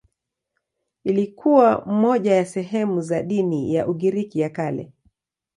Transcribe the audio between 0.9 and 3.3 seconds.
Ilikuwa moja ya sehemu za